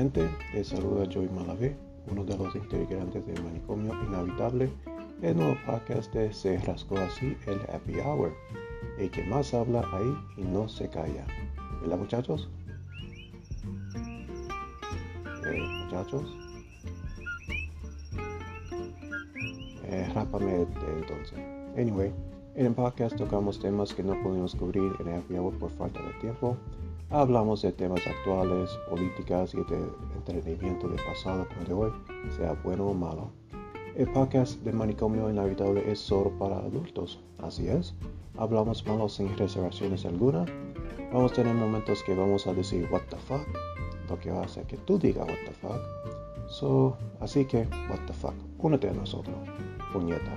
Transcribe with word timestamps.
Les 0.00 0.66
saluda 0.66 1.04
Joey 1.12 1.28
Malavé, 1.28 1.76
uno 2.10 2.24
de 2.24 2.34
los 2.38 2.56
integrantes 2.56 3.26
del 3.26 3.44
Manicomio 3.44 3.92
Inhabitable, 4.02 4.70
el 5.20 5.36
nuevo 5.36 5.54
podcast 5.66 6.10
de 6.14 6.32
Se 6.32 6.56
Rascó 6.56 6.96
Así 6.96 7.36
el 7.46 7.60
Happy 7.70 8.00
Hour. 8.00 8.32
El 8.98 9.10
que 9.10 9.22
más 9.24 9.52
habla 9.52 9.84
ahí 9.92 10.16
y 10.38 10.42
no 10.42 10.66
se 10.70 10.88
calla. 10.88 11.26
¿Verdad, 11.82 11.98
muchachos? 11.98 12.48
Eh, 15.46 15.60
muchachos. 15.84 16.34
Eh, 19.84 20.10
rápame 20.14 20.66
entonces. 20.96 21.38
Anyway, 21.76 22.10
en 22.54 22.66
el 22.66 22.72
podcast 22.72 23.16
tocamos 23.16 23.60
temas 23.60 23.92
que 23.92 24.02
no 24.02 24.18
pudimos 24.22 24.54
cubrir 24.54 24.92
en 25.00 25.08
el 25.08 25.18
Happy 25.18 25.34
Hour 25.34 25.58
por 25.58 25.70
falta 25.72 26.00
de 26.00 26.12
tiempo. 26.22 26.56
Hablamos 27.12 27.62
de 27.62 27.72
temas 27.72 28.06
actuales, 28.06 28.70
políticas 28.88 29.52
y 29.54 29.64
de 29.64 29.82
entretenimiento 30.14 30.86
del 30.86 31.04
pasado 31.04 31.44
como 31.48 31.66
de 31.66 31.72
hoy, 31.72 31.92
sea 32.36 32.52
bueno 32.62 32.86
o 32.86 32.94
malo. 32.94 33.32
El 33.96 34.08
podcast 34.12 34.62
de 34.62 34.72
Manicomio 34.72 35.28
Inhabitable 35.28 35.90
es 35.90 35.98
solo 35.98 36.30
para 36.38 36.58
adultos, 36.58 37.18
así 37.38 37.66
es. 37.66 37.96
Hablamos 38.38 38.86
malo 38.86 39.08
sin 39.08 39.36
reservaciones 39.36 40.06
alguna. 40.06 40.44
Vamos 41.12 41.32
a 41.32 41.34
tener 41.34 41.56
momentos 41.56 42.00
que 42.04 42.14
vamos 42.14 42.46
a 42.46 42.54
decir 42.54 42.88
what 42.92 43.02
the 43.10 43.16
fuck, 43.16 43.44
lo 44.08 44.16
que 44.20 44.30
va 44.30 44.42
a 44.42 44.44
hacer 44.44 44.64
que 44.66 44.76
tú 44.76 44.96
digas 44.96 45.26
what 45.26 45.34
the 45.46 45.52
fuck. 45.52 45.80
So, 46.48 46.96
así 47.18 47.44
que, 47.44 47.66
what 47.90 48.06
the 48.06 48.12
fuck, 48.12 48.34
únete 48.60 48.88
a 48.88 48.92
nosotros, 48.92 49.34
puñeta. 49.92 50.30